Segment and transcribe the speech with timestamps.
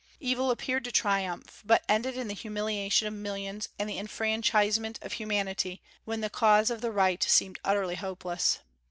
[0.19, 5.13] Evil appeared to triumph, but ended in the humiliation of millions and the enfranchisement of
[5.13, 8.57] humanity, when the cause of the right seemed utterly hopeless.